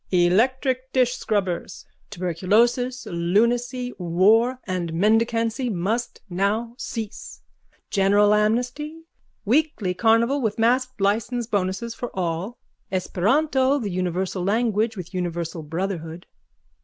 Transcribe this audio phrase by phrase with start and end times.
[0.09, 1.85] Electric dishscrubbers.
[2.09, 7.39] Tuberculosis, lunacy, war and mendicancy must now cease.
[7.91, 9.03] General amnesty,
[9.45, 12.57] weekly carnival with masked licence, bonuses for all,
[12.91, 16.25] esperanto the universal language with universal brotherhood.